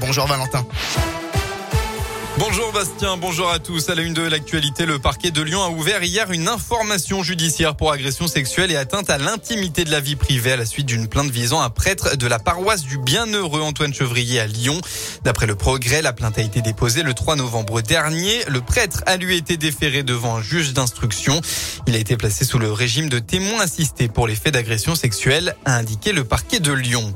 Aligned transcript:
Bonjour 0.00 0.26
Valentin. 0.26 0.64
Bonjour 2.38 2.72
Bastien, 2.72 3.18
bonjour 3.18 3.50
à 3.50 3.58
tous. 3.58 3.90
À 3.90 3.94
la 3.94 4.00
une 4.00 4.14
de 4.14 4.22
l'actualité, 4.22 4.86
le 4.86 4.98
parquet 4.98 5.30
de 5.30 5.42
Lyon 5.42 5.62
a 5.62 5.68
ouvert 5.68 6.02
hier 6.02 6.30
une 6.32 6.48
information 6.48 7.22
judiciaire 7.22 7.74
pour 7.74 7.92
agression 7.92 8.28
sexuelle 8.28 8.70
et 8.70 8.76
atteinte 8.76 9.10
à 9.10 9.18
l'intimité 9.18 9.84
de 9.84 9.90
la 9.90 10.00
vie 10.00 10.16
privée 10.16 10.52
à 10.52 10.56
la 10.56 10.64
suite 10.64 10.86
d'une 10.86 11.06
plainte 11.06 11.30
visant 11.30 11.60
un 11.60 11.68
prêtre 11.68 12.16
de 12.16 12.26
la 12.26 12.38
paroisse 12.38 12.82
du 12.82 12.96
Bienheureux 12.96 13.60
Antoine 13.60 13.92
Chevrier 13.92 14.40
à 14.40 14.46
Lyon. 14.46 14.80
D'après 15.24 15.46
le 15.46 15.54
progrès, 15.54 16.00
la 16.00 16.14
plainte 16.14 16.38
a 16.38 16.42
été 16.42 16.62
déposée 16.62 17.02
le 17.02 17.12
3 17.12 17.36
novembre 17.36 17.82
dernier. 17.82 18.44
Le 18.48 18.62
prêtre 18.62 19.02
a 19.04 19.18
lui 19.18 19.36
été 19.36 19.58
déféré 19.58 20.02
devant 20.02 20.36
un 20.36 20.42
juge 20.42 20.72
d'instruction. 20.72 21.42
Il 21.86 21.94
a 21.94 21.98
été 21.98 22.16
placé 22.16 22.46
sous 22.46 22.58
le 22.58 22.72
régime 22.72 23.10
de 23.10 23.18
témoin 23.18 23.60
assisté 23.60 24.08
pour 24.08 24.26
les 24.26 24.34
faits 24.34 24.54
d'agression 24.54 24.94
sexuelle, 24.94 25.56
a 25.66 25.74
indiqué 25.74 26.12
le 26.12 26.24
parquet 26.24 26.60
de 26.60 26.72
Lyon. 26.72 27.14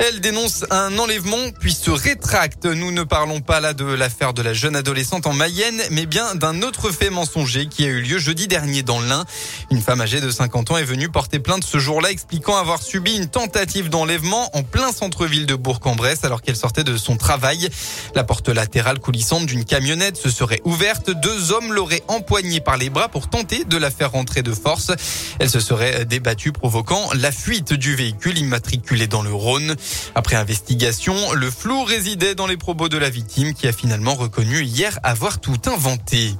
Elle 0.00 0.20
dénonce 0.20 0.64
un 0.70 0.96
enlèvement 0.96 1.50
puis 1.58 1.72
se 1.72 1.90
rétracte. 1.90 2.66
Nous 2.66 2.92
ne 2.92 3.02
parlons 3.02 3.40
pas 3.40 3.58
là 3.58 3.74
de 3.74 3.84
l'affaire 3.84 4.32
de 4.32 4.42
la 4.42 4.52
jeune 4.54 4.76
adolescente 4.76 5.26
en 5.26 5.32
Mayenne, 5.32 5.82
mais 5.90 6.06
bien 6.06 6.36
d'un 6.36 6.62
autre 6.62 6.92
fait 6.92 7.10
mensonger 7.10 7.66
qui 7.66 7.84
a 7.84 7.88
eu 7.88 8.00
lieu 8.00 8.18
jeudi 8.18 8.46
dernier 8.46 8.82
dans 8.82 9.00
l'Ain. 9.00 9.24
Une 9.72 9.80
femme 9.80 10.00
âgée 10.00 10.20
de 10.20 10.30
50 10.30 10.70
ans 10.70 10.76
est 10.76 10.84
venue 10.84 11.08
porter 11.08 11.40
plainte 11.40 11.64
ce 11.64 11.78
jour-là 11.78 12.12
expliquant 12.12 12.56
avoir 12.56 12.80
subi 12.80 13.16
une 13.16 13.26
tentative 13.26 13.88
d'enlèvement 13.88 14.56
en 14.56 14.62
plein 14.62 14.92
centre-ville 14.92 15.46
de 15.46 15.56
Bourg-en-Bresse 15.56 16.22
alors 16.22 16.42
qu'elle 16.42 16.56
sortait 16.56 16.84
de 16.84 16.96
son 16.96 17.16
travail. 17.16 17.68
La 18.14 18.22
porte 18.22 18.48
latérale 18.48 19.00
coulissante 19.00 19.46
d'une 19.46 19.64
camionnette 19.64 20.16
se 20.16 20.30
serait 20.30 20.60
ouverte. 20.64 21.10
Deux 21.10 21.50
hommes 21.50 21.72
l'auraient 21.72 22.04
empoignée 22.06 22.60
par 22.60 22.76
les 22.76 22.88
bras 22.88 23.08
pour 23.08 23.28
tenter 23.28 23.64
de 23.64 23.76
la 23.76 23.90
faire 23.90 24.12
rentrer 24.12 24.42
de 24.42 24.52
force. 24.52 24.92
Elle 25.40 25.50
se 25.50 25.60
serait 25.60 26.04
débattue 26.04 26.52
provoquant 26.52 27.10
la 27.14 27.32
fuite 27.32 27.72
du 27.72 27.96
véhicule 27.96 28.38
immatriculé 28.38 29.08
dans 29.08 29.22
le 29.22 29.32
Rhône. 29.32 29.74
Après 30.14 30.36
investigation, 30.36 31.14
le 31.32 31.50
flou 31.50 31.84
résidait 31.84 32.34
dans 32.34 32.46
les 32.46 32.56
propos 32.56 32.88
de 32.88 32.98
la 32.98 33.10
victime 33.10 33.54
qui 33.54 33.68
a 33.68 33.72
finalement 33.72 34.14
reconnu 34.14 34.62
hier 34.62 34.98
avoir 35.02 35.40
tout 35.40 35.60
inventé. 35.66 36.34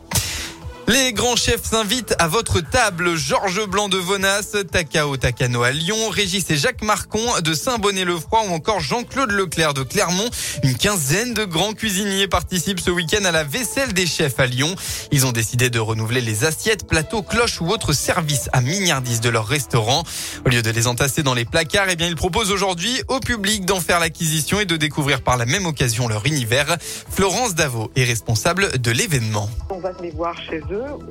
Les 0.89 1.13
grands 1.13 1.37
chefs 1.37 1.65
s'invitent 1.65 2.15
à 2.19 2.29
votre 2.29 2.61
table. 2.63 3.15
Georges 3.15 3.67
Blanc 3.67 3.91
de 3.91 3.99
Vonas, 3.99 4.57
Takao 4.73 5.19
Takano 5.19 5.63
à 5.63 5.71
Lyon, 5.71 6.09
Régis 6.09 6.49
et 6.49 6.57
Jacques 6.57 6.81
Marcon 6.81 7.21
de 7.45 7.53
Saint-Bonnet-le-Froid 7.53 8.47
ou 8.49 8.55
encore 8.55 8.81
Jean-Claude 8.81 9.31
Leclerc 9.31 9.75
de 9.75 9.83
Clermont. 9.83 10.31
Une 10.63 10.75
quinzaine 10.75 11.35
de 11.35 11.45
grands 11.45 11.75
cuisiniers 11.75 12.27
participent 12.27 12.81
ce 12.81 12.91
week-end 12.91 13.23
à 13.27 13.33
la 13.33 13.45
vaisselle 13.45 13.93
des 13.93 14.07
chefs 14.07 14.41
à 14.41 14.47
Lyon. 14.47 14.75
Ils 15.13 15.27
ont 15.27 15.33
décidé 15.33 15.69
de 15.69 15.79
renouveler 15.79 16.23
les 16.23 16.47
assiettes, 16.47 16.87
plateaux, 16.87 17.21
cloches 17.21 17.61
ou 17.61 17.69
autres 17.69 17.93
services 17.93 18.49
à 18.55 18.63
milliardistes 18.63 19.23
de 19.23 19.29
leur 19.29 19.47
restaurant. 19.47 20.05
Au 20.47 20.49
lieu 20.49 20.63
de 20.63 20.71
les 20.71 20.87
entasser 20.87 21.23
dans 21.23 21.35
les 21.35 21.45
placards, 21.45 21.91
eh 21.91 21.97
bien, 21.97 22.07
ils 22.07 22.17
proposent 22.17 22.51
aujourd'hui 22.51 23.03
au 23.09 23.21
public 23.21 23.67
d'en 23.67 23.81
faire 23.81 24.01
l'acquisition 24.01 24.59
et 24.59 24.65
de 24.65 24.79
découvrir 24.79 25.21
par 25.21 25.37
la 25.37 25.45
même 25.45 25.67
occasion 25.67 26.09
leur 26.09 26.25
univers. 26.25 26.79
Florence 27.11 27.55
Davo 27.55 27.91
est 27.95 28.05
responsable 28.05 28.79
de 28.79 28.91
l'événement. 28.91 29.51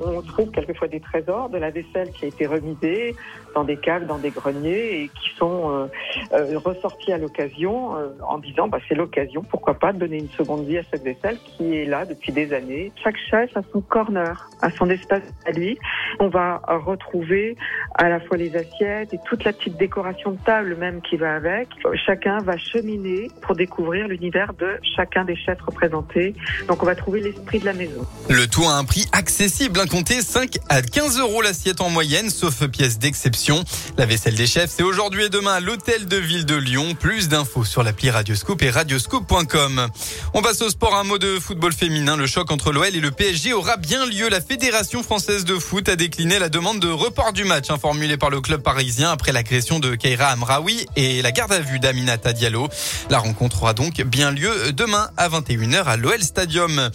On 0.04 0.22
trouve 0.22 0.50
quelquefois 0.50 0.88
des 0.88 1.00
trésors, 1.00 1.48
de 1.48 1.58
la 1.58 1.70
vaisselle 1.70 2.10
qui 2.12 2.24
a 2.24 2.28
été 2.28 2.46
remisée 2.46 3.14
dans 3.54 3.64
des 3.64 3.76
caves, 3.76 4.06
dans 4.06 4.18
des 4.18 4.30
greniers 4.30 5.02
et 5.02 5.08
qui 5.08 5.30
sont 5.36 5.70
euh, 5.70 5.86
euh, 6.32 6.58
ressortis 6.58 7.12
à 7.12 7.18
l'occasion 7.18 7.96
euh, 7.96 8.08
en 8.26 8.38
disant 8.38 8.68
bah, 8.68 8.78
c'est 8.88 8.94
l'occasion, 8.94 9.42
pourquoi 9.42 9.74
pas, 9.74 9.92
de 9.92 9.98
donner 9.98 10.18
une 10.18 10.30
seconde 10.30 10.66
vie 10.66 10.78
à 10.78 10.82
cette 10.90 11.02
vaisselle 11.02 11.38
qui 11.44 11.76
est 11.76 11.84
là 11.84 12.04
depuis 12.04 12.32
des 12.32 12.52
années. 12.52 12.92
Chaque 13.02 13.16
chef 13.30 13.56
a 13.56 13.62
son 13.72 13.80
corner, 13.80 14.48
a 14.60 14.70
son 14.70 14.88
espace 14.90 15.22
à 15.46 15.50
lui. 15.52 15.78
On 16.20 16.28
va 16.28 16.62
retrouver 16.86 17.56
à 17.94 18.08
la 18.08 18.20
fois 18.20 18.36
les 18.36 18.56
assiettes 18.56 19.12
et 19.12 19.18
toute 19.24 19.44
la 19.44 19.52
petite 19.52 19.76
décoration 19.76 20.32
de 20.32 20.38
table 20.44 20.76
même 20.76 21.00
qui 21.02 21.16
va 21.16 21.34
avec. 21.34 21.68
Chacun 22.06 22.38
va 22.38 22.56
cheminer 22.56 23.28
pour 23.42 23.56
découvrir 23.56 24.08
l'univers 24.08 24.52
de 24.54 24.78
chacun 24.96 25.24
des 25.24 25.36
chefs 25.36 25.60
représentés. 25.62 26.34
Donc 26.68 26.82
on 26.82 26.86
va 26.86 26.94
trouver 26.94 27.20
l'esprit 27.20 27.58
de 27.58 27.64
la 27.64 27.72
maison. 27.72 28.06
Le 28.28 28.46
tout 28.46 28.62
a 28.64 28.74
un 28.74 28.84
prix 28.84 29.06
accessible, 29.12 29.57
un 29.60 29.86
compté 29.86 30.22
5 30.22 30.58
à 30.68 30.82
15 30.82 31.18
euros 31.18 31.42
l'assiette 31.42 31.80
en 31.80 31.90
moyenne, 31.90 32.30
sauf 32.30 32.64
pièces 32.66 32.98
d'exception. 32.98 33.64
La 33.96 34.06
vaisselle 34.06 34.36
des 34.36 34.46
chefs, 34.46 34.70
c'est 34.76 34.84
aujourd'hui 34.84 35.24
et 35.24 35.28
demain 35.30 35.54
à 35.54 35.60
l'hôtel 35.60 36.06
de 36.06 36.16
ville 36.16 36.46
de 36.46 36.54
Lyon. 36.54 36.94
Plus 36.94 37.28
d'infos 37.28 37.64
sur 37.64 37.82
l'appli 37.82 38.08
Radioscoop 38.08 38.62
et 38.62 38.70
radioscoop.com. 38.70 39.88
On 40.32 40.42
passe 40.42 40.62
au 40.62 40.70
sport, 40.70 40.94
un 40.94 41.02
mot 41.02 41.18
de 41.18 41.40
football 41.40 41.72
féminin. 41.72 42.16
Le 42.16 42.28
choc 42.28 42.52
entre 42.52 42.70
l'OL 42.70 42.94
et 42.94 43.00
le 43.00 43.10
PSG 43.10 43.52
aura 43.52 43.76
bien 43.76 44.06
lieu. 44.06 44.28
La 44.28 44.40
Fédération 44.40 45.02
française 45.02 45.44
de 45.44 45.58
foot 45.58 45.88
a 45.88 45.96
décliné 45.96 46.38
la 46.38 46.48
demande 46.48 46.78
de 46.78 46.88
report 46.88 47.32
du 47.32 47.44
match 47.44 47.68
hein, 47.68 47.78
formulée 47.78 48.16
par 48.16 48.30
le 48.30 48.40
club 48.40 48.62
parisien 48.62 49.10
après 49.10 49.32
l'agression 49.32 49.80
de 49.80 49.96
Keira 49.96 50.28
Amraoui 50.28 50.86
et 50.94 51.20
la 51.20 51.32
garde 51.32 51.52
à 51.52 51.60
vue 51.60 51.80
d'Aminata 51.80 52.32
Diallo. 52.32 52.68
La 53.10 53.18
rencontre 53.18 53.62
aura 53.62 53.74
donc 53.74 54.00
bien 54.02 54.30
lieu 54.30 54.72
demain 54.72 55.10
à 55.16 55.28
21h 55.28 55.82
à 55.84 55.96
l'OL 55.96 56.22
Stadium. 56.22 56.90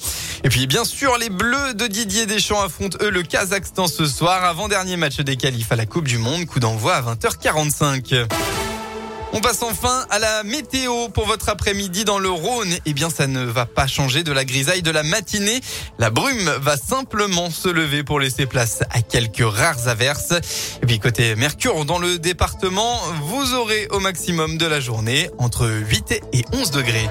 Et 0.46 0.50
puis 0.50 0.66
bien 0.66 0.86
sûr, 0.86 1.18
les 1.18 1.30
Bleus 1.30 1.74
de 1.74 1.88
Didier 1.88 2.26
Deschamps 2.26 2.53
affrontent 2.62 2.98
eux 3.02 3.10
le 3.10 3.24
Kazakhstan 3.24 3.88
ce 3.88 4.06
soir, 4.06 4.44
avant-dernier 4.44 4.98
match 4.98 5.18
des 5.18 5.38
qualifs 5.38 5.72
à 5.72 5.76
la 5.76 5.86
Coupe 5.86 6.08
du 6.08 6.18
Monde, 6.18 6.46
coup 6.46 6.60
d'envoi 6.60 6.96
à 6.96 7.02
20h45. 7.02 8.28
On 9.36 9.42
passe 9.42 9.64
enfin 9.64 10.06
à 10.12 10.20
la 10.20 10.44
météo 10.44 11.10
pour 11.10 11.26
votre 11.26 11.50
après-midi 11.50 12.06
dans 12.06 12.20
le 12.20 12.30
Rhône. 12.30 12.72
Eh 12.86 12.94
bien, 12.94 13.10
ça 13.10 13.26
ne 13.26 13.44
va 13.44 13.66
pas 13.66 13.88
changer 13.88 14.24
de 14.24 14.32
la 14.32 14.46
grisaille 14.46 14.84
de 14.84 14.92
la 14.92 15.02
matinée. 15.02 15.60
La 15.98 16.12
brume 16.12 16.52
va 16.62 16.78
simplement 16.78 17.50
se 17.50 17.68
lever 17.68 18.04
pour 18.04 18.20
laisser 18.20 18.46
place 18.46 18.84
à 18.92 19.02
quelques 19.02 19.44
rares 19.44 19.88
averses. 19.88 20.34
Et 20.84 20.86
puis, 20.86 21.00
côté 21.00 21.36
Mercure, 21.36 21.86
dans 21.86 21.98
le 21.98 22.20
département, 22.20 23.00
vous 23.24 23.56
aurez 23.56 23.88
au 23.90 24.00
maximum 24.00 24.60
de 24.60 24.68
la 24.68 24.80
journée 24.80 25.30
entre 25.40 25.68
8 25.68 26.22
et 26.34 26.46
11 26.54 26.70
degrés. 26.70 27.10